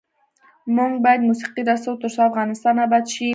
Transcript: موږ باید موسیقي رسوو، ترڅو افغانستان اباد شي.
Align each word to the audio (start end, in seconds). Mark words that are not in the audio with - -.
موږ 0.75 0.91
باید 1.05 1.21
موسیقي 1.29 1.61
رسوو، 1.69 1.99
ترڅو 2.01 2.21
افغانستان 2.29 2.75
اباد 2.85 3.05
شي. 3.13 3.27